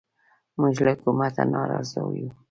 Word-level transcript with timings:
موږ 0.59 0.75
له 0.85 0.91
حکومته 0.95 1.43
نارازه 1.51 2.01
یو 2.19 2.29